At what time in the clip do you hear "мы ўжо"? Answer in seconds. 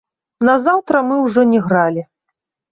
1.11-1.45